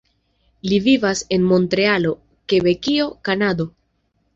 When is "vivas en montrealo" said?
0.85-2.17